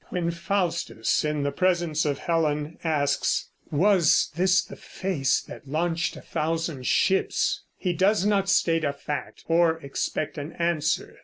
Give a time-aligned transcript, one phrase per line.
[0.09, 6.21] When Faustus in the presence of Helen asks, "Was this the face that launched a
[6.21, 11.19] thousand ships?" he does not state a fact or expect an answer.